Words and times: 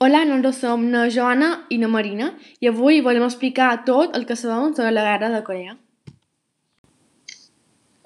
Hola, 0.00 0.18
nosaltres 0.22 0.60
som 0.62 0.82
na 0.90 1.00
Joana 1.10 1.46
i 1.74 1.76
na 1.82 1.88
Marina 1.90 2.26
i 2.62 2.68
avui 2.70 3.00
volem 3.06 3.24
explicar 3.26 3.70
tot 3.86 4.12
el 4.18 4.26
que 4.26 4.36
sabem 4.38 4.74
sobre 4.76 4.92
la 4.92 5.02
guerra 5.06 5.30
de 5.32 5.40
Corea. 5.48 5.72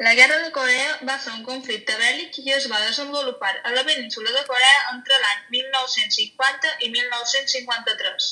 La 0.07 0.15
Guerra 0.21 0.39
de 0.45 0.49
Corea 0.55 0.95
va 1.09 1.19
ser 1.25 1.35
un 1.35 1.43
conflicte 1.49 1.99
bèl·lic 2.05 2.39
i 2.45 2.55
es 2.55 2.69
va 2.71 2.81
desenvolupar 2.87 3.51
a 3.69 3.75
la 3.75 3.83
península 3.91 4.33
de 4.39 4.47
Corea 4.47 4.79
entre 4.95 5.19
l'any 5.25 5.43
1950 5.59 6.73
i 6.87 6.89
1953, 6.97 8.31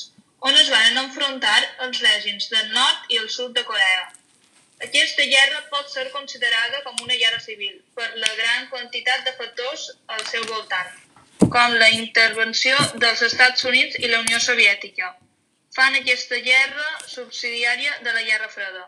on 0.49 0.59
es 0.63 0.73
van 0.73 0.99
enfrontar 1.03 1.61
els 1.85 2.01
règims 2.07 2.49
del 2.55 2.73
nord 2.79 3.13
i 3.13 3.21
el 3.21 3.29
sud 3.37 3.53
de 3.59 3.65
Corea. 3.69 4.09
Aquesta 4.89 5.29
guerra 5.35 5.61
pot 5.77 5.93
ser 5.93 6.09
considerada 6.17 6.81
com 6.89 7.05
una 7.05 7.21
guerra 7.21 7.45
civil 7.45 7.77
per 7.93 8.09
la 8.25 8.35
gran 8.41 8.67
quantitat 8.73 9.23
de 9.29 9.37
factors 9.37 9.87
al 10.17 10.25
seu 10.33 10.49
voltant, 10.49 10.91
com 11.49 11.75
la 11.81 11.89
intervenció 11.95 12.77
dels 13.01 13.21
Estats 13.27 13.65
Units 13.65 13.97
i 13.99 14.09
la 14.11 14.21
Unió 14.21 14.39
Soviètica. 14.39 15.11
Fan 15.75 15.95
aquesta 15.97 16.37
guerra 16.43 16.87
subsidiària 17.07 17.93
de 18.03 18.13
la 18.13 18.23
Guerra 18.27 18.49
Freda. 18.51 18.83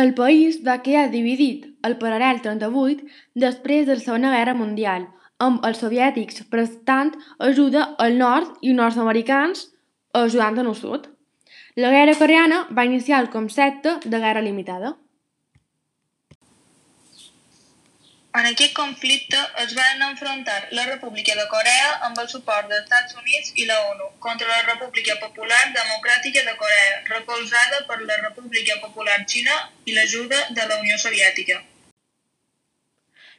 El 0.00 0.14
país 0.14 0.60
va 0.66 0.80
quedar 0.84 1.10
dividit 1.12 1.66
al 1.86 1.98
paral·lel 2.00 2.40
38 2.44 3.04
després 3.44 3.86
de 3.86 3.98
la 3.98 4.04
Segona 4.04 4.32
Guerra 4.36 4.54
Mundial, 4.56 5.06
amb 5.46 5.64
els 5.66 5.80
soviètics 5.82 6.44
prestant 6.52 7.12
ajuda 7.50 7.84
al 7.98 8.16
nord 8.20 8.58
i 8.62 8.72
nord-americans 8.76 9.66
ajudant 10.22 10.58
en 10.62 10.70
el 10.72 10.76
sud. 10.78 11.06
La 11.76 11.90
guerra 11.94 12.16
coreana 12.18 12.64
va 12.76 12.84
iniciar 12.88 13.20
el 13.22 13.30
concepte 13.30 13.98
de 14.04 14.18
guerra 14.18 14.42
limitada. 14.42 14.96
En 18.38 18.46
aquest 18.46 18.74
conflicte 18.76 19.38
es 19.58 19.72
van 19.74 20.02
enfrontar 20.06 20.68
la 20.70 20.84
República 20.86 21.34
de 21.34 21.46
Corea 21.50 21.88
amb 22.08 22.18
el 22.22 22.28
suport 22.30 22.68
dels 22.70 22.84
Estats 22.84 23.16
Units 23.18 23.50
i 23.58 23.66
la 23.66 23.78
ONU 23.88 24.06
contra 24.26 24.46
la 24.46 24.60
República 24.68 25.16
Popular 25.22 25.58
Democràtica 25.74 26.44
de 26.46 26.54
Corea, 26.60 26.92
recolzada 27.08 27.82
per 27.88 27.98
la 28.04 28.20
República 28.20 28.78
Popular 28.84 29.18
Xina 29.26 29.56
i 29.84 29.96
l'ajuda 29.98 30.44
de 30.54 30.68
la 30.70 30.78
Unió 30.78 31.00
Soviètica. 31.02 31.58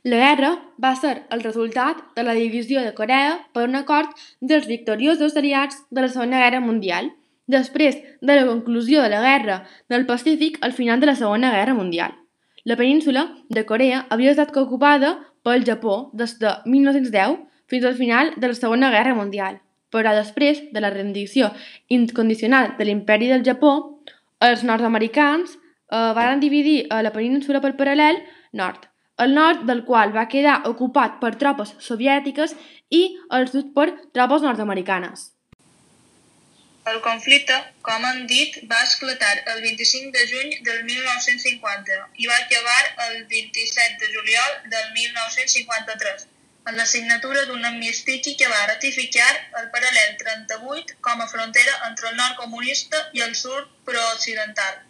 La 0.04 0.20
guerra 0.26 0.52
va 0.84 0.92
ser 1.00 1.16
el 1.32 1.46
resultat 1.48 2.04
de 2.18 2.28
la 2.28 2.36
divisió 2.36 2.84
de 2.84 2.92
Corea 2.98 3.38
per 3.56 3.70
un 3.70 3.80
acord 3.80 4.12
dels 4.42 4.68
victoriosos 4.68 5.38
aliats 5.40 5.86
de 5.90 6.04
la 6.04 6.12
Segona 6.12 6.44
Guerra 6.44 6.60
Mundial, 6.60 7.14
després 7.48 7.96
de 8.20 8.36
la 8.36 8.48
conclusió 8.50 9.06
de 9.06 9.16
la 9.16 9.24
Guerra 9.24 9.62
del 9.88 10.06
Pacífic 10.10 10.60
al 10.60 10.74
final 10.74 11.00
de 11.00 11.14
la 11.14 11.16
Segona 11.16 11.56
Guerra 11.56 11.80
Mundial. 11.80 12.21
La 12.64 12.76
península 12.76 13.36
de 13.50 13.66
Corea 13.66 14.06
havia 14.10 14.32
estat 14.36 14.56
ocupada 14.58 15.16
pel 15.42 15.66
Japó 15.66 16.12
des 16.14 16.38
de 16.38 16.52
1910 16.66 17.40
fins 17.66 17.86
al 17.86 17.96
final 17.96 18.34
de 18.38 18.52
la 18.52 18.58
Segona 18.58 18.92
Guerra 18.94 19.16
Mundial, 19.18 19.58
però 19.90 20.14
després 20.14 20.62
de 20.72 20.84
la 20.84 20.92
rendició 20.94 21.50
incondicional 21.90 22.76
de 22.78 22.86
l'imperi 22.86 23.32
del 23.32 23.46
Japó, 23.48 23.74
els 24.40 24.64
nord-americans 24.64 25.58
eh, 25.58 26.14
van 26.14 26.40
dividir 26.40 26.86
a 26.90 27.02
la 27.02 27.14
península 27.16 27.64
pel 27.66 27.78
paral·lel 27.80 28.22
nord, 28.54 28.86
el 29.18 29.34
nord 29.34 29.66
del 29.66 29.84
qual 29.86 30.14
va 30.14 30.30
quedar 30.30 30.62
ocupat 30.70 31.18
per 31.22 31.36
tropes 31.42 31.74
soviètiques 31.82 32.54
i 32.90 33.04
el 33.34 33.50
sud 33.50 33.74
per 33.74 33.90
tropes 34.14 34.46
nord-americanes. 34.46 35.32
El 36.90 36.98
conflicte, 37.06 37.56
com 37.86 38.06
hem 38.10 38.24
dit, 38.26 38.56
va 38.70 38.80
esclatar 38.84 39.34
el 39.52 39.60
25 39.62 40.10
de 40.16 40.24
juny 40.32 40.56
del 40.66 40.80
1950 40.88 41.98
i 42.24 42.30
va 42.30 42.38
acabar 42.42 43.10
el 43.10 43.20
27 43.30 44.00
de 44.02 44.10
juliol 44.16 44.56
del 44.74 44.88
1953 44.96 46.26
en 46.72 46.78
la 46.78 46.86
signatura 46.86 47.46
d'un 47.46 47.70
amnistia 47.70 48.34
que 48.40 48.50
va 48.50 48.66
ratificar 48.66 49.30
el 49.62 49.70
paral·lel 49.76 50.18
38 50.24 50.98
com 51.06 51.22
a 51.22 51.30
frontera 51.30 51.78
entre 51.92 52.10
el 52.10 52.18
nord 52.18 52.42
comunista 52.42 53.06
i 53.14 53.22
el 53.30 53.38
sud 53.38 53.70
prooccidental. 53.86 54.82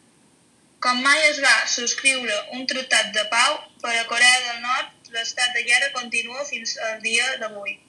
Com 0.80 1.04
mai 1.04 1.28
es 1.28 1.44
va 1.44 1.56
subscriure 1.76 2.42
un 2.56 2.68
tractat 2.72 3.12
de 3.20 3.28
pau 3.36 3.60
per 3.84 3.98
a 4.00 4.08
Corea 4.08 4.40
del 4.48 4.64
Nord, 4.64 5.12
l'estat 5.12 5.52
de 5.60 5.68
guerra 5.68 5.92
continua 6.00 6.48
fins 6.48 6.78
al 6.88 7.02
dia 7.04 7.36
d'avui. 7.44 7.80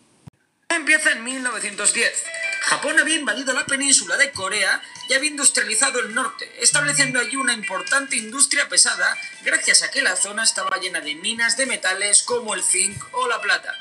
Empieza 0.75 1.12
en 1.12 1.23
1910 1.25 2.42
Japón 2.62 2.99
había 3.00 3.17
invadido 3.17 3.53
la 3.53 3.67
península 3.67 4.17
de 4.17 4.31
Corea 4.31 4.81
y 5.09 5.15
había 5.15 5.31
industrializado 5.31 5.99
el 5.99 6.15
norte, 6.15 6.50
estableciendo 6.61 7.19
allí 7.19 7.37
una 7.37 7.53
importante 7.53 8.17
industria 8.17 8.69
pesada 8.69 9.19
gracias 9.43 9.83
a 9.83 9.91
que 9.91 10.00
la 10.00 10.15
zona 10.15 10.45
estaba 10.45 10.78
llena 10.78 11.00
de 11.00 11.17
minas 11.17 11.56
de 11.56 11.67
metales 11.67 12.23
como 12.23 12.55
el 12.55 12.62
zinc 12.62 13.03
o 13.12 13.27
la 13.27 13.41
plata. 13.41 13.77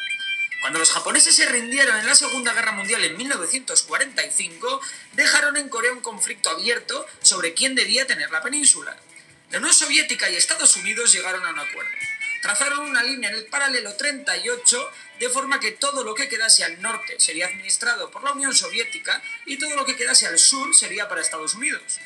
Cuando 0.62 0.80
los 0.80 0.92
japoneses 0.92 1.36
se 1.36 1.48
rindieron 1.48 1.98
en 1.98 2.08
la 2.08 2.16
Segunda 2.16 2.54
Guerra 2.54 2.72
Mundial 2.72 3.04
en 3.04 3.18
1945, 3.18 4.82
dejaron 5.14 5.58
en 5.58 5.70
Corea 5.70 5.94
un 5.94 6.02
conflicto 6.02 6.50
abierto 6.50 7.06
sobre 7.22 7.54
quién 7.54 7.76
debía 7.76 8.08
tener 8.08 8.32
la 8.32 8.42
península. 8.42 8.98
La 9.52 9.60
Unión 9.60 9.74
Soviética 9.74 10.30
y 10.30 10.36
Estados 10.36 10.76
Unidos 10.76 11.14
llegaron 11.14 11.46
a 11.46 11.52
un 11.52 11.60
acuerdo 11.60 11.92
trazaron 12.42 12.80
una 12.80 13.04
línea 13.04 13.30
en 13.30 13.38
el 13.38 13.46
paralelo 13.46 13.96
38 13.96 14.92
de 15.22 15.30
forma 15.30 15.60
que 15.60 15.70
todo 15.70 16.04
lo 16.04 16.16
que 16.16 16.28
quedase 16.28 16.64
al 16.64 16.82
norte 16.82 17.20
sería 17.20 17.46
administrado 17.46 18.10
por 18.10 18.24
la 18.24 18.32
Unión 18.32 18.56
Soviética 18.56 19.22
y 19.46 19.60
todo 19.60 19.76
lo 19.76 19.86
que 19.86 19.96
quedase 19.96 20.26
al 20.26 20.40
sur 20.40 20.74
sería 20.74 21.08
para 21.08 21.22
Estados 21.22 21.54
Unidos. 21.54 22.00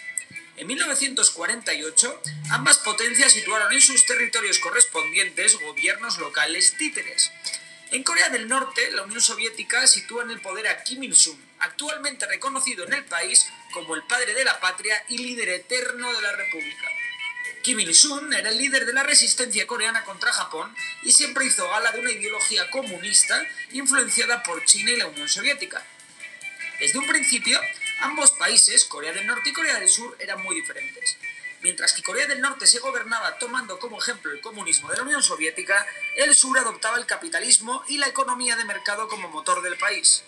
En 0.57 0.67
1948, 0.67 2.21
ambas 2.49 2.77
potencias 2.79 3.31
situaron 3.31 3.71
en 3.71 3.79
sus 3.79 4.05
territorios 4.05 4.59
correspondientes 4.59 5.57
gobiernos 5.61 6.17
locales 6.17 6.75
títeres. 6.77 7.31
En 7.91 8.03
Corea 8.03 8.27
del 8.27 8.49
Norte, 8.49 8.91
la 8.91 9.03
Unión 9.03 9.21
Soviética 9.21 9.87
sitúa 9.87 10.23
en 10.23 10.31
el 10.31 10.41
poder 10.41 10.67
a 10.67 10.83
Kim 10.83 11.01
Il-sung, 11.01 11.39
actualmente 11.59 12.25
reconocido 12.25 12.85
en 12.85 12.95
el 12.95 13.05
país 13.05 13.47
como 13.71 13.95
el 13.95 14.03
padre 14.03 14.33
de 14.33 14.43
la 14.43 14.59
patria 14.59 15.01
y 15.07 15.19
líder 15.19 15.47
eterno 15.47 16.11
de 16.11 16.21
la 16.21 16.33
República. 16.33 16.94
Kim 17.65 17.79
Il-sung 17.79 18.31
era 18.31 18.51
el 18.51 18.59
líder 18.59 18.85
de 18.85 18.93
la 18.93 19.01
resistencia 19.01 19.65
coreana 19.65 20.03
contra 20.03 20.31
Japón 20.31 20.71
y 21.01 21.11
siempre 21.11 21.47
hizo 21.47 21.67
gala 21.67 21.91
de 21.91 21.99
una 21.99 22.11
ideología 22.11 22.69
comunista 22.69 23.43
influenciada 23.71 24.43
por 24.43 24.63
China 24.65 24.91
y 24.91 24.97
la 24.97 25.07
Unión 25.07 25.27
Soviética. 25.27 25.83
Desde 26.79 26.99
un 26.99 27.07
principio, 27.07 27.59
ambos 28.01 28.29
países, 28.33 28.85
Corea 28.85 29.13
del 29.13 29.25
Norte 29.25 29.49
y 29.49 29.53
Corea 29.53 29.79
del 29.79 29.89
Sur, 29.89 30.15
eran 30.19 30.43
muy 30.43 30.57
diferentes. 30.57 31.17
Mientras 31.61 31.93
que 31.93 32.03
Corea 32.03 32.27
del 32.27 32.39
Norte 32.39 32.67
se 32.67 32.77
gobernaba 32.77 33.39
tomando 33.39 33.79
como 33.79 33.97
ejemplo 33.97 34.31
el 34.31 34.41
comunismo 34.41 34.91
de 34.91 34.97
la 34.97 35.03
Unión 35.03 35.23
Soviética, 35.23 35.87
el 36.17 36.35
sur 36.35 36.55
adoptaba 36.59 36.99
el 36.99 37.07
capitalismo 37.07 37.83
y 37.87 37.97
la 37.97 38.05
economía 38.05 38.55
de 38.57 38.65
mercado 38.65 39.07
como 39.07 39.29
motor 39.29 39.63
del 39.63 39.75
país. 39.79 40.23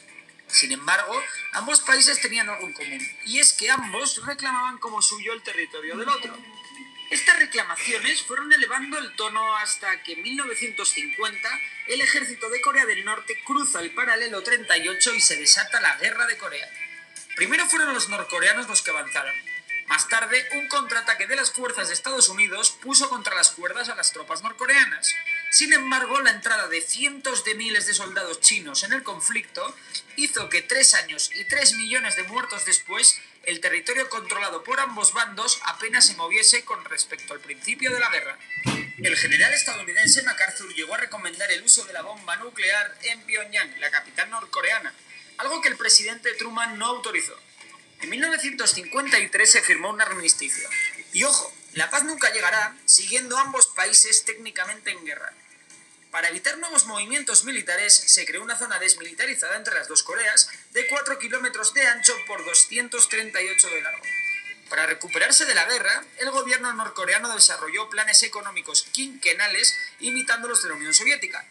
Sin 0.47 0.71
embargo, 0.71 1.13
ambos 1.51 1.81
países 1.81 2.19
tenían 2.19 2.49
algo 2.49 2.65
en 2.65 2.73
común, 2.73 3.07
y 3.25 3.37
es 3.37 3.53
que 3.53 3.69
ambos 3.69 4.25
reclamaban 4.25 4.79
como 4.79 5.03
suyo 5.03 5.33
el 5.33 5.43
territorio 5.43 5.97
del 5.97 6.09
otro. 6.09 6.35
Estas 7.09 7.39
reclamaciones 7.39 8.21
fueron 8.23 8.51
elevando 8.51 8.97
el 8.97 9.15
tono 9.15 9.55
hasta 9.57 10.03
que 10.03 10.13
en 10.13 10.23
1950 10.23 11.49
el 11.87 12.01
ejército 12.01 12.49
de 12.49 12.59
Corea 12.59 12.85
del 12.85 13.05
Norte 13.05 13.41
cruza 13.45 13.79
el 13.79 13.91
paralelo 13.91 14.43
38 14.43 15.15
y 15.15 15.21
se 15.21 15.37
desata 15.37 15.79
la 15.79 15.95
guerra 15.97 16.27
de 16.27 16.37
Corea. 16.37 16.69
Primero 17.37 17.65
fueron 17.67 17.93
los 17.93 18.09
norcoreanos 18.09 18.67
los 18.67 18.81
que 18.81 18.91
avanzaron. 18.91 19.33
Más 19.87 20.09
tarde, 20.09 20.45
un 20.55 20.67
contraataque 20.67 21.27
de 21.27 21.37
las 21.37 21.51
fuerzas 21.51 21.87
de 21.87 21.93
Estados 21.93 22.27
Unidos 22.27 22.71
puso 22.71 23.07
contra 23.07 23.35
las 23.35 23.51
cuerdas 23.51 23.87
a 23.87 23.95
las 23.95 24.11
tropas 24.11 24.43
norcoreanas. 24.43 25.15
Sin 25.57 25.73
embargo, 25.73 26.21
la 26.21 26.29
entrada 26.29 26.67
de 26.67 26.81
cientos 26.81 27.43
de 27.43 27.55
miles 27.55 27.87
de 27.87 27.95
soldados 27.95 28.41
chinos 28.41 28.83
en 28.83 28.93
el 28.93 29.01
conflicto 29.01 29.75
hizo 30.15 30.49
que 30.49 30.61
tres 30.61 30.93
años 30.93 31.31
y 31.33 31.45
tres 31.45 31.73
millones 31.73 32.15
de 32.15 32.21
muertos 32.25 32.63
después 32.65 33.19
el 33.41 33.59
territorio 33.59 34.07
controlado 34.07 34.63
por 34.63 34.79
ambos 34.79 35.13
bandos 35.13 35.59
apenas 35.63 36.05
se 36.05 36.15
moviese 36.15 36.63
con 36.63 36.85
respecto 36.85 37.33
al 37.33 37.39
principio 37.39 37.91
de 37.91 37.99
la 37.99 38.11
guerra. 38.11 38.37
El 38.99 39.17
general 39.17 39.51
estadounidense 39.51 40.21
MacArthur 40.21 40.75
llegó 40.75 40.93
a 40.93 40.99
recomendar 40.99 41.51
el 41.51 41.63
uso 41.63 41.83
de 41.85 41.93
la 41.93 42.03
bomba 42.03 42.35
nuclear 42.35 42.95
en 43.01 43.23
Pyongyang, 43.23 43.79
la 43.79 43.89
capital 43.89 44.29
norcoreana, 44.29 44.93
algo 45.39 45.59
que 45.63 45.69
el 45.69 45.77
presidente 45.77 46.35
Truman 46.35 46.77
no 46.77 46.85
autorizó. 46.85 47.35
En 48.01 48.11
1953 48.11 49.51
se 49.51 49.63
firmó 49.63 49.89
un 49.89 50.01
armisticio. 50.01 50.69
Y 51.13 51.23
ojo, 51.23 51.51
la 51.73 51.89
paz 51.89 52.03
nunca 52.03 52.31
llegará 52.31 52.77
siguiendo 52.85 53.39
ambos 53.39 53.65
países 53.65 54.23
técnicamente 54.23 54.91
en 54.91 55.03
guerra. 55.03 55.33
Para 56.11 56.29
evitar 56.29 56.57
nuevos 56.57 56.85
movimientos 56.85 57.43
militares, 57.43 57.93
se 57.93 58.25
creó 58.25 58.41
una 58.41 58.57
zona 58.57 58.79
desmilitarizada 58.79 59.57
entre 59.57 59.75
las 59.75 59.87
dos 59.87 60.03
Coreas 60.03 60.49
de 60.71 60.87
4 60.87 61.19
kilómetros 61.19 61.73
de 61.73 61.85
ancho 61.85 62.13
por 62.25 62.43
238 62.45 63.69
de 63.69 63.81
largo. 63.81 64.03
Para 64.69 64.85
recuperarse 64.85 65.45
de 65.45 65.55
la 65.55 65.65
guerra, 65.65 66.03
el 66.17 66.31
gobierno 66.31 66.71
norcoreano 66.73 67.33
desarrolló 67.33 67.89
planes 67.89 68.23
económicos 68.23 68.87
quinquenales 68.91 69.77
imitando 69.99 70.47
los 70.47 70.63
de 70.63 70.69
la 70.69 70.75
Unión 70.75 70.93
Soviética. 70.93 71.45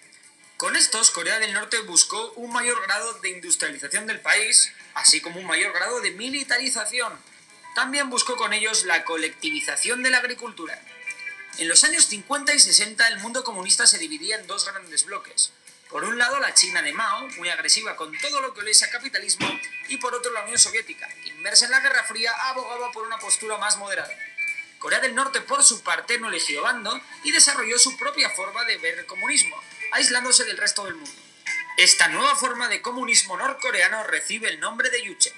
Con 0.56 0.75
estos, 0.75 1.11
Corea 1.11 1.38
del 1.38 1.53
Norte 1.53 1.79
buscó 1.81 2.32
un 2.32 2.50
mayor 2.50 2.81
grado 2.82 3.14
de 3.20 3.29
industrialización 3.29 4.06
del 4.06 4.20
país, 4.20 4.73
así 4.94 5.20
como 5.20 5.38
un 5.38 5.47
mayor 5.47 5.73
grado 5.73 6.00
de 6.00 6.12
militarización. 6.12 7.12
También 7.75 8.08
buscó 8.08 8.37
con 8.37 8.55
ellos 8.55 8.85
la 8.85 9.05
colectivización 9.05 10.03
de 10.03 10.11
la 10.11 10.19
agricultura. 10.19 10.81
En 11.58 11.69
los 11.69 11.85
años 11.85 12.05
50 12.05 12.55
y 12.55 12.61
60 12.61 13.08
el 13.08 13.19
mundo 13.20 13.43
comunista 13.43 13.87
se 13.87 13.97
dividía 13.97 14.37
en 14.37 14.47
dos 14.47 14.67
grandes 14.67 15.06
bloques. 15.06 15.53
Por 15.88 16.05
un 16.05 16.19
lado, 16.19 16.38
la 16.38 16.53
China 16.53 16.82
de 16.82 16.93
Mao, 16.93 17.29
muy 17.38 17.49
agresiva 17.49 17.97
con 17.97 18.12
todo 18.19 18.43
lo 18.43 18.53
que 18.53 18.61
le 18.61 18.73
a 18.73 18.91
capitalismo, 18.91 19.49
y 19.88 19.97
por 19.97 20.14
otro, 20.14 20.32
la 20.32 20.43
Unión 20.43 20.58
Soviética, 20.58 21.08
que 21.23 21.31
inmersa 21.31 21.64
en 21.64 21.70
la 21.70 21.81
Guerra 21.81 22.05
Fría, 22.05 22.31
abogaba 22.50 22.93
por 22.93 23.06
una 23.06 23.19
postura 23.19 23.56
más 23.56 23.79
moderada. 23.79 24.12
Corea 24.79 25.00
del 25.00 25.14
Norte, 25.14 25.41
por 25.41 25.64
su 25.64 25.82
parte, 25.82 26.19
no 26.19 26.29
eligió 26.29 26.61
bando 26.61 27.00
y 27.25 27.32
desarrolló 27.32 27.79
su 27.79 27.97
propia 27.97 28.29
forma 28.31 28.64
de 28.64 28.76
ver 28.76 28.99
el 28.99 29.06
comunismo, 29.06 29.56
aislándose 29.93 30.44
del 30.44 30.58
resto 30.58 30.85
del 30.85 30.97
mundo. 30.97 31.23
Esta 31.79 32.08
nueva 32.08 32.37
forma 32.37 32.69
de 32.69 32.82
comunismo 32.82 33.38
norcoreano 33.38 34.05
recibe 34.05 34.50
el 34.50 34.61
nombre 34.61 34.91
de 34.91 35.03
Yuche. 35.03 35.32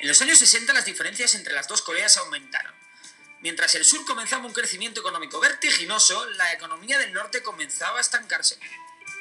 En 0.00 0.08
los 0.08 0.20
años 0.20 0.40
60 0.40 0.72
las 0.72 0.84
diferencias 0.84 1.36
entre 1.36 1.54
las 1.54 1.68
dos 1.68 1.82
Coreas 1.82 2.16
aumentaron. 2.16 2.77
Mientras 3.40 3.74
el 3.76 3.84
sur 3.84 4.04
comenzaba 4.04 4.46
un 4.46 4.52
crecimiento 4.52 5.00
económico 5.00 5.38
vertiginoso, 5.38 6.24
la 6.30 6.52
economía 6.52 6.98
del 6.98 7.12
norte 7.12 7.42
comenzaba 7.42 7.98
a 7.98 8.00
estancarse. 8.00 8.58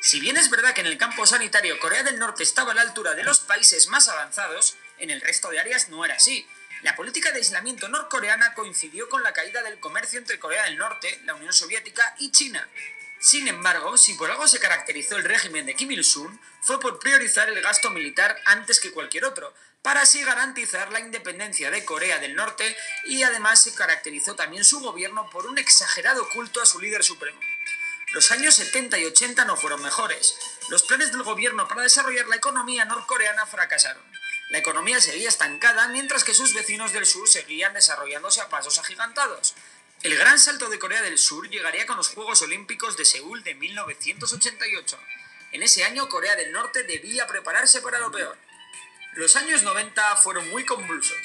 Si 0.01 0.19
bien 0.19 0.37
es 0.37 0.49
verdad 0.49 0.73
que 0.73 0.81
en 0.81 0.87
el 0.87 0.97
campo 0.97 1.25
sanitario 1.25 1.79
Corea 1.79 2.03
del 2.03 2.19
Norte 2.19 2.43
estaba 2.43 2.71
a 2.71 2.75
la 2.75 2.81
altura 2.81 3.13
de 3.13 3.23
los 3.23 3.39
países 3.39 3.87
más 3.87 4.07
avanzados, 4.07 4.77
en 4.97 5.11
el 5.11 5.21
resto 5.21 5.49
de 5.49 5.59
áreas 5.59 5.89
no 5.89 6.03
era 6.05 6.15
así. 6.15 6.47
La 6.83 6.95
política 6.95 7.31
de 7.31 7.37
aislamiento 7.37 7.87
norcoreana 7.87 8.53
coincidió 8.53 9.09
con 9.09 9.23
la 9.23 9.33
caída 9.33 9.63
del 9.63 9.79
comercio 9.79 10.19
entre 10.19 10.39
Corea 10.39 10.63
del 10.65 10.77
Norte, 10.77 11.19
la 11.25 11.35
Unión 11.35 11.53
Soviética 11.53 12.15
y 12.19 12.31
China. 12.31 12.67
Sin 13.19 13.47
embargo, 13.47 13.97
si 13.97 14.13
por 14.13 14.29
algo 14.29 14.47
se 14.47 14.59
caracterizó 14.59 15.17
el 15.17 15.23
régimen 15.23 15.65
de 15.65 15.75
Kim 15.75 15.91
Il-sung, 15.91 16.39
fue 16.61 16.79
por 16.79 16.99
priorizar 16.99 17.49
el 17.49 17.61
gasto 17.61 17.89
militar 17.89 18.39
antes 18.45 18.79
que 18.79 18.91
cualquier 18.91 19.25
otro, 19.25 19.53
para 19.81 20.01
así 20.01 20.23
garantizar 20.23 20.91
la 20.91 20.99
independencia 20.99 21.71
de 21.71 21.85
Corea 21.85 22.19
del 22.19 22.35
Norte 22.35 22.75
y 23.05 23.23
además 23.23 23.63
se 23.63 23.73
caracterizó 23.73 24.35
también 24.35 24.65
su 24.65 24.79
gobierno 24.79 25.29
por 25.29 25.47
un 25.47 25.57
exagerado 25.57 26.27
culto 26.29 26.61
a 26.61 26.65
su 26.65 26.79
líder 26.79 27.03
supremo. 27.03 27.39
Los 28.13 28.31
años 28.31 28.55
70 28.55 28.97
y 28.99 29.05
80 29.05 29.45
no 29.45 29.57
fueron 29.57 29.81
mejores. 29.81 30.37
Los 30.69 30.83
planes 30.83 31.11
del 31.11 31.23
gobierno 31.23 31.67
para 31.67 31.83
desarrollar 31.83 32.27
la 32.27 32.37
economía 32.37 32.85
norcoreana 32.85 33.45
fracasaron. 33.45 34.03
La 34.49 34.59
economía 34.59 35.01
seguía 35.01 35.27
estancada 35.27 35.89
mientras 35.89 36.23
que 36.23 36.33
sus 36.33 36.53
vecinos 36.53 36.93
del 36.93 37.05
sur 37.05 37.27
seguían 37.27 37.73
desarrollándose 37.73 38.39
a 38.39 38.47
pasos 38.47 38.79
agigantados. 38.79 39.55
El 40.03 40.15
gran 40.15 40.39
salto 40.39 40.69
de 40.69 40.79
Corea 40.79 41.01
del 41.01 41.17
Sur 41.17 41.49
llegaría 41.49 41.85
con 41.85 41.97
los 41.97 42.09
Juegos 42.09 42.41
Olímpicos 42.43 42.95
de 42.97 43.03
Seúl 43.03 43.43
de 43.43 43.55
1988. 43.55 44.97
En 45.51 45.63
ese 45.63 45.83
año 45.83 46.07
Corea 46.07 46.35
del 46.35 46.51
Norte 46.51 46.83
debía 46.83 47.27
prepararse 47.27 47.81
para 47.81 47.99
lo 47.99 48.11
peor. 48.11 48.37
Los 49.17 49.35
años 49.35 49.63
90 49.63 50.15
fueron 50.17 50.47
muy 50.51 50.63
convulsos. 50.63 51.17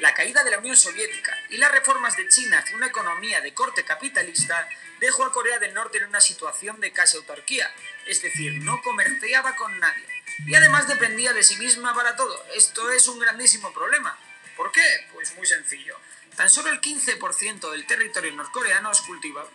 La 0.00 0.12
caída 0.12 0.42
de 0.42 0.50
la 0.50 0.58
Unión 0.58 0.76
Soviética 0.76 1.38
y 1.50 1.56
las 1.56 1.70
reformas 1.70 2.16
de 2.16 2.28
China 2.28 2.58
hacia 2.58 2.74
una 2.74 2.88
economía 2.88 3.40
de 3.40 3.54
corte 3.54 3.84
capitalista 3.84 4.68
dejó 4.98 5.24
a 5.24 5.32
Corea 5.32 5.60
del 5.60 5.72
Norte 5.72 5.98
en 5.98 6.06
una 6.06 6.20
situación 6.20 6.80
de 6.80 6.90
casi 6.90 7.16
autarquía, 7.16 7.72
es 8.06 8.20
decir, 8.22 8.54
no 8.64 8.82
comerciaba 8.82 9.54
con 9.54 9.78
nadie. 9.78 10.04
Y 10.48 10.54
además 10.56 10.88
dependía 10.88 11.32
de 11.32 11.44
sí 11.44 11.56
misma 11.58 11.94
para 11.94 12.16
todo. 12.16 12.44
Esto 12.56 12.90
es 12.90 13.06
un 13.06 13.20
grandísimo 13.20 13.72
problema. 13.72 14.18
¿Por 14.56 14.72
qué? 14.72 15.06
Pues 15.12 15.32
muy 15.36 15.46
sencillo. 15.46 15.96
Tan 16.34 16.50
solo 16.50 16.70
el 16.70 16.80
15% 16.80 17.70
del 17.70 17.86
territorio 17.86 18.32
norcoreano 18.32 18.90
es 18.90 19.00
cultivable. 19.02 19.54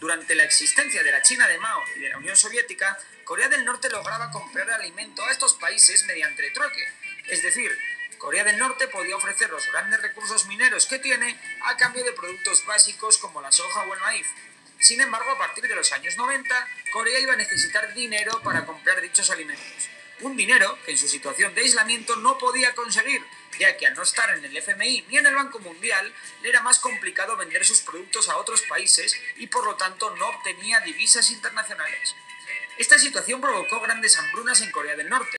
Durante 0.00 0.34
la 0.34 0.42
existencia 0.42 1.04
de 1.04 1.12
la 1.12 1.22
China 1.22 1.46
de 1.46 1.58
Mao 1.58 1.84
y 1.94 2.00
de 2.00 2.08
la 2.08 2.18
Unión 2.18 2.36
Soviética, 2.36 2.98
Corea 3.22 3.48
del 3.48 3.64
Norte 3.64 3.88
lograba 3.88 4.32
comprar 4.32 4.68
alimento 4.70 5.22
a 5.22 5.30
estos 5.30 5.54
países 5.54 6.02
mediante 6.06 6.50
troque. 6.50 6.92
Es 7.28 7.42
decir, 7.42 7.70
Corea 8.18 8.44
del 8.44 8.58
Norte 8.58 8.86
podía 8.88 9.16
ofrecer 9.16 9.48
los 9.50 9.66
grandes 9.72 10.02
recursos 10.02 10.46
mineros 10.46 10.86
que 10.86 10.98
tiene 10.98 11.38
a 11.62 11.76
cambio 11.76 12.04
de 12.04 12.12
productos 12.12 12.64
básicos 12.66 13.18
como 13.18 13.40
la 13.40 13.50
soja 13.50 13.82
o 13.82 13.94
el 13.94 14.00
maíz. 14.00 14.26
Sin 14.78 15.00
embargo, 15.00 15.30
a 15.30 15.38
partir 15.38 15.66
de 15.66 15.74
los 15.74 15.92
años 15.92 16.16
90, 16.16 16.68
Corea 16.92 17.18
iba 17.18 17.32
a 17.32 17.36
necesitar 17.36 17.94
dinero 17.94 18.40
para 18.42 18.64
comprar 18.66 19.00
dichos 19.00 19.30
alimentos. 19.30 19.88
Un 20.20 20.36
dinero 20.36 20.78
que 20.84 20.90
en 20.90 20.98
su 20.98 21.08
situación 21.08 21.54
de 21.54 21.62
aislamiento 21.62 22.16
no 22.16 22.36
podía 22.36 22.74
conseguir, 22.74 23.22
ya 23.58 23.76
que 23.76 23.86
al 23.86 23.94
no 23.94 24.02
estar 24.02 24.28
en 24.36 24.44
el 24.44 24.54
FMI 24.54 25.06
ni 25.08 25.16
en 25.16 25.26
el 25.26 25.34
Banco 25.34 25.58
Mundial, 25.58 26.12
le 26.42 26.48
era 26.50 26.60
más 26.60 26.78
complicado 26.78 27.36
vender 27.36 27.64
sus 27.64 27.80
productos 27.80 28.28
a 28.28 28.36
otros 28.36 28.60
países 28.62 29.14
y 29.36 29.46
por 29.46 29.64
lo 29.64 29.76
tanto 29.76 30.14
no 30.16 30.28
obtenía 30.28 30.80
divisas 30.80 31.30
internacionales. 31.30 32.14
Esta 32.80 32.98
situación 32.98 33.42
provocó 33.42 33.78
grandes 33.82 34.18
hambrunas 34.18 34.62
en 34.62 34.70
Corea 34.70 34.96
del 34.96 35.10
Norte. 35.10 35.36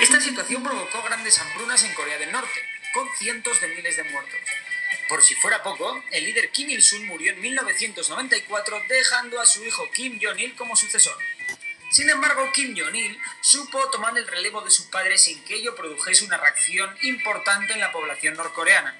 Esta 0.00 0.20
situación 0.20 0.62
provocó 0.62 1.02
grandes 1.02 1.36
hambrunas 1.40 1.82
en 1.82 1.92
Corea 1.92 2.18
del 2.18 2.30
Norte, 2.30 2.60
con 2.94 3.08
cientos 3.16 3.60
de 3.60 3.66
miles 3.66 3.96
de 3.96 4.04
muertos. 4.04 4.38
Por 5.08 5.20
si 5.24 5.34
fuera 5.34 5.60
poco, 5.64 6.00
el 6.12 6.24
líder 6.24 6.50
Kim 6.50 6.70
Il-sung 6.70 7.02
murió 7.06 7.32
en 7.32 7.40
1994 7.40 8.80
dejando 8.88 9.40
a 9.40 9.44
su 9.44 9.64
hijo 9.64 9.90
Kim 9.92 10.20
Jong-il 10.22 10.54
como 10.54 10.76
sucesor. 10.76 11.16
Sin 11.90 12.08
embargo, 12.10 12.48
Kim 12.54 12.76
Jong-il 12.78 13.18
supo 13.40 13.90
tomar 13.90 14.16
el 14.16 14.28
relevo 14.28 14.60
de 14.60 14.70
su 14.70 14.88
padre 14.88 15.18
sin 15.18 15.42
que 15.42 15.56
ello 15.56 15.74
produjese 15.74 16.24
una 16.24 16.36
reacción 16.36 16.96
importante 17.02 17.72
en 17.72 17.80
la 17.80 17.90
población 17.90 18.36
norcoreana. 18.36 18.96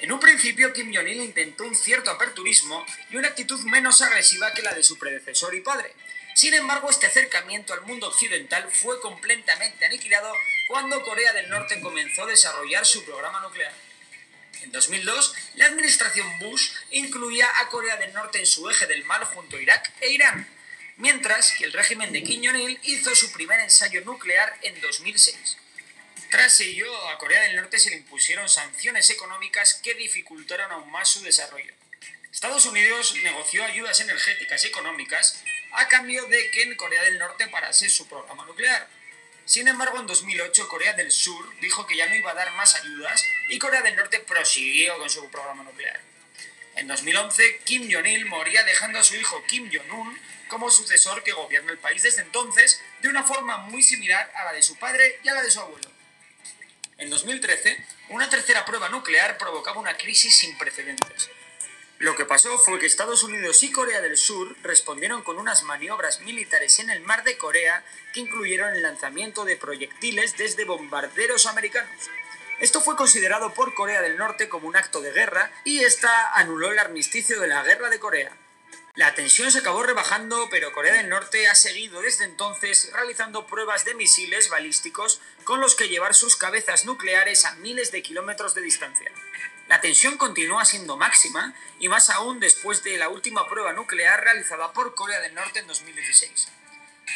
En 0.00 0.10
un 0.10 0.18
principio, 0.18 0.72
Kim 0.72 0.92
Jong-il 0.92 1.22
intentó 1.22 1.62
un 1.62 1.76
cierto 1.76 2.10
aperturismo 2.10 2.84
y 3.10 3.16
una 3.16 3.28
actitud 3.28 3.60
menos 3.60 4.02
agresiva 4.02 4.52
que 4.52 4.62
la 4.62 4.74
de 4.74 4.82
su 4.82 4.98
predecesor 4.98 5.54
y 5.54 5.60
padre. 5.60 5.94
Sin 6.38 6.54
embargo, 6.54 6.88
este 6.88 7.06
acercamiento 7.06 7.74
al 7.74 7.80
mundo 7.80 8.06
occidental 8.06 8.70
fue 8.70 9.00
completamente 9.00 9.84
aniquilado 9.84 10.32
cuando 10.68 11.02
Corea 11.02 11.32
del 11.32 11.50
Norte 11.50 11.80
comenzó 11.80 12.22
a 12.22 12.26
desarrollar 12.26 12.86
su 12.86 13.04
programa 13.04 13.40
nuclear. 13.40 13.74
En 14.62 14.70
2002, 14.70 15.34
la 15.56 15.66
administración 15.66 16.38
Bush 16.38 16.70
incluía 16.92 17.48
a 17.58 17.68
Corea 17.70 17.96
del 17.96 18.12
Norte 18.12 18.38
en 18.38 18.46
su 18.46 18.70
eje 18.70 18.86
del 18.86 19.02
mal 19.02 19.24
junto 19.24 19.56
a 19.56 19.60
Irak 19.60 19.92
e 20.00 20.12
Irán, 20.12 20.48
mientras 20.98 21.50
que 21.58 21.64
el 21.64 21.72
régimen 21.72 22.12
de 22.12 22.22
Kim 22.22 22.40
Jong-il 22.44 22.78
hizo 22.84 23.16
su 23.16 23.32
primer 23.32 23.58
ensayo 23.58 24.00
nuclear 24.02 24.56
en 24.62 24.80
2006. 24.80 25.56
Tras 26.30 26.60
ello, 26.60 27.08
a 27.08 27.18
Corea 27.18 27.42
del 27.42 27.56
Norte 27.56 27.80
se 27.80 27.90
le 27.90 27.96
impusieron 27.96 28.48
sanciones 28.48 29.10
económicas 29.10 29.74
que 29.82 29.94
dificultaron 29.94 30.70
aún 30.70 30.88
más 30.92 31.08
su 31.08 31.20
desarrollo. 31.20 31.74
Estados 32.30 32.64
Unidos 32.66 33.16
negoció 33.24 33.64
ayudas 33.64 33.98
energéticas 33.98 34.64
y 34.64 34.68
económicas 34.68 35.42
a 35.72 35.88
cambio 35.88 36.26
de 36.26 36.50
que 36.50 36.62
en 36.62 36.76
Corea 36.76 37.02
del 37.04 37.18
Norte 37.18 37.46
parase 37.48 37.88
su 37.88 38.08
programa 38.08 38.44
nuclear. 38.44 38.88
Sin 39.44 39.66
embargo, 39.66 39.98
en 39.98 40.06
2008 40.06 40.68
Corea 40.68 40.92
del 40.92 41.10
Sur 41.10 41.58
dijo 41.60 41.86
que 41.86 41.96
ya 41.96 42.06
no 42.06 42.14
iba 42.14 42.30
a 42.30 42.34
dar 42.34 42.52
más 42.52 42.74
ayudas 42.74 43.24
y 43.48 43.58
Corea 43.58 43.82
del 43.82 43.96
Norte 43.96 44.20
prosiguió 44.20 44.98
con 44.98 45.08
su 45.08 45.30
programa 45.30 45.62
nuclear. 45.62 46.00
En 46.76 46.86
2011, 46.86 47.60
Kim 47.64 47.90
Jong-il 47.90 48.26
moría 48.26 48.62
dejando 48.64 48.98
a 48.98 49.02
su 49.02 49.16
hijo 49.16 49.42
Kim 49.48 49.70
Jong-un 49.72 50.18
como 50.48 50.70
sucesor 50.70 51.22
que 51.22 51.32
gobierna 51.32 51.72
el 51.72 51.78
país 51.78 52.02
desde 52.02 52.22
entonces 52.22 52.82
de 53.00 53.08
una 53.08 53.24
forma 53.24 53.58
muy 53.58 53.82
similar 53.82 54.30
a 54.34 54.44
la 54.44 54.52
de 54.52 54.62
su 54.62 54.76
padre 54.76 55.18
y 55.22 55.28
a 55.28 55.34
la 55.34 55.42
de 55.42 55.50
su 55.50 55.60
abuelo. 55.60 55.90
En 56.98 57.10
2013, 57.10 57.84
una 58.10 58.28
tercera 58.28 58.64
prueba 58.64 58.88
nuclear 58.88 59.38
provocaba 59.38 59.80
una 59.80 59.96
crisis 59.96 60.36
sin 60.36 60.58
precedentes. 60.58 61.30
Lo 61.98 62.14
que 62.14 62.24
pasó 62.24 62.56
fue 62.58 62.78
que 62.78 62.86
Estados 62.86 63.24
Unidos 63.24 63.60
y 63.64 63.72
Corea 63.72 64.00
del 64.00 64.16
Sur 64.16 64.54
respondieron 64.62 65.22
con 65.24 65.36
unas 65.36 65.64
maniobras 65.64 66.20
militares 66.20 66.78
en 66.78 66.90
el 66.90 67.00
mar 67.00 67.24
de 67.24 67.36
Corea 67.36 67.84
que 68.14 68.20
incluyeron 68.20 68.72
el 68.72 68.82
lanzamiento 68.82 69.44
de 69.44 69.56
proyectiles 69.56 70.36
desde 70.36 70.64
bombarderos 70.64 71.46
americanos. 71.46 71.90
Esto 72.60 72.80
fue 72.80 72.94
considerado 72.94 73.52
por 73.52 73.74
Corea 73.74 74.00
del 74.00 74.16
Norte 74.16 74.48
como 74.48 74.68
un 74.68 74.76
acto 74.76 75.00
de 75.00 75.10
guerra 75.10 75.50
y 75.64 75.80
esta 75.80 76.34
anuló 76.34 76.70
el 76.70 76.78
armisticio 76.78 77.40
de 77.40 77.48
la 77.48 77.64
Guerra 77.64 77.90
de 77.90 77.98
Corea. 77.98 78.30
La 78.94 79.14
tensión 79.14 79.50
se 79.50 79.58
acabó 79.58 79.82
rebajando, 79.82 80.48
pero 80.50 80.72
Corea 80.72 80.94
del 80.94 81.08
Norte 81.08 81.48
ha 81.48 81.54
seguido 81.56 82.00
desde 82.00 82.24
entonces 82.24 82.90
realizando 82.92 83.46
pruebas 83.46 83.84
de 83.84 83.94
misiles 83.94 84.50
balísticos 84.50 85.20
con 85.42 85.60
los 85.60 85.74
que 85.74 85.88
llevar 85.88 86.14
sus 86.14 86.36
cabezas 86.36 86.84
nucleares 86.84 87.44
a 87.44 87.54
miles 87.56 87.90
de 87.90 88.02
kilómetros 88.02 88.54
de 88.54 88.62
distancia. 88.62 89.10
La 89.68 89.82
tensión 89.82 90.16
continúa 90.16 90.64
siendo 90.64 90.96
máxima, 90.96 91.54
y 91.78 91.88
más 91.88 92.08
aún 92.08 92.40
después 92.40 92.82
de 92.82 92.96
la 92.96 93.10
última 93.10 93.46
prueba 93.46 93.74
nuclear 93.74 94.24
realizada 94.24 94.72
por 94.72 94.94
Corea 94.94 95.20
del 95.20 95.34
Norte 95.34 95.58
en 95.58 95.66
2016. 95.66 96.48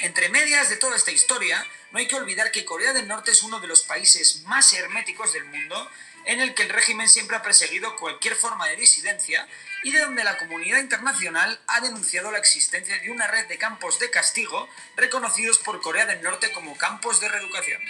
Entre 0.03 0.29
medias 0.29 0.69
de 0.69 0.77
toda 0.77 0.97
esta 0.97 1.13
historia, 1.13 1.65
no 1.93 1.99
hay 1.99 2.07
que 2.07 2.17
olvidar 2.17 2.53
que 2.53 2.67
Corea 2.67 2.93
del 2.93 3.09
Norte 3.09 3.31
es 3.31 3.43
uno 3.43 3.59
de 3.59 3.69
los 3.69 3.83
países 3.83 4.43
más 4.43 4.71
herméticos 4.75 5.33
del 5.33 5.47
mundo, 5.47 5.91
en 6.27 6.41
el 6.41 6.55
que 6.55 6.65
el 6.65 6.69
régimen 6.69 7.09
siempre 7.09 7.37
ha 7.37 7.43
perseguido 7.43 7.97
cualquier 7.97 8.35
forma 8.35 8.69
de 8.69 8.77
disidencia 8.77 9.49
y 9.83 9.93
de 9.93 10.01
donde 10.01 10.23
la 10.23 10.37
comunidad 10.37 10.79
internacional 10.79 11.59
ha 11.67 11.81
denunciado 11.81 12.31
la 12.31 12.39
existencia 12.39 12.99
de 12.99 13.11
una 13.11 13.27
red 13.29 13.47
de 13.47 13.59
campos 13.59 13.99
de 13.99 14.11
castigo 14.11 14.69
reconocidos 14.97 15.59
por 15.59 15.81
Corea 15.81 16.05
del 16.05 16.23
Norte 16.23 16.53
como 16.53 16.77
campos 16.77 17.19
de 17.21 17.31
reeducación. 17.31 17.81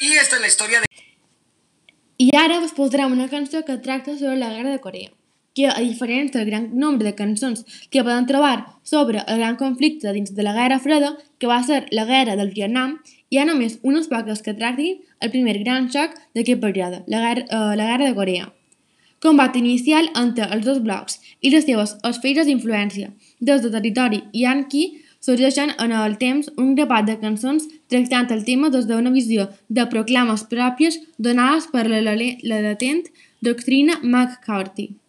Y 0.00 0.16
esta 0.16 0.36
es 0.36 0.40
la 0.40 0.48
historia 0.48 0.80
de... 0.80 0.91
I 2.22 2.28
ara 2.38 2.60
vos 2.62 2.70
posarem 2.76 3.10
una 3.10 3.26
cançó 3.26 3.64
que 3.66 3.80
tracta 3.82 4.12
sobre 4.16 4.36
la 4.36 4.50
guerra 4.52 4.70
de 4.70 4.78
Corea, 4.78 5.08
que, 5.56 5.64
a 5.66 5.80
diferència 5.82 6.36
del 6.38 6.50
gran 6.50 6.68
nombre 6.78 7.08
de 7.08 7.16
cançons 7.18 7.64
que 7.90 8.04
poden 8.04 8.28
trobar 8.28 8.78
sobre 8.86 9.24
el 9.26 9.40
gran 9.40 9.56
conflicte 9.56 10.12
dins 10.14 10.30
de 10.36 10.44
la 10.46 10.52
Guerra 10.54 10.78
Freda, 10.78 11.16
que 11.38 11.50
va 11.50 11.58
ser 11.66 11.80
la 11.90 12.04
guerra 12.06 12.36
del 12.38 12.52
Vietnam, 12.54 13.00
hi 13.28 13.40
ha 13.40 13.46
només 13.48 13.80
unes 13.82 14.06
poques 14.12 14.44
que 14.46 14.54
tractin 14.54 15.00
el 15.18 15.32
primer 15.34 15.56
gran 15.64 15.90
xoc 15.90 16.14
d'aquest 16.36 16.62
període, 16.62 17.02
la 17.08 17.24
guerra, 17.26 17.46
eh, 17.48 17.76
la 17.80 17.90
guerra 17.90 18.06
de 18.06 18.14
Corea. 18.20 18.52
Combat 19.18 19.58
inicial 19.58 20.12
entre 20.14 20.46
els 20.54 20.66
dos 20.66 20.78
blocs 20.82 21.18
i 21.40 21.50
les 21.50 21.66
seves 21.66 21.96
esferes 22.06 22.46
d'influència, 22.46 23.10
des 23.40 23.66
de 23.66 23.74
territori 23.74 24.22
yanqui 24.30 25.01
sorgeixen 25.22 25.74
en 25.78 25.94
el 25.96 26.16
temps 26.18 26.50
un 26.58 26.74
grapat 26.78 27.06
de 27.08 27.18
cançons 27.22 27.68
tractant 27.92 28.30
el 28.34 28.44
tema 28.48 28.72
des 28.74 28.88
d'una 28.90 29.14
visió 29.14 29.48
de 29.68 29.86
proclames 29.94 30.46
pròpies 30.54 30.98
donades 31.18 31.70
per 31.74 31.86
la 31.88 32.02
latent 32.02 33.06
doctrina 33.40 34.00
McCarthy. 34.02 35.01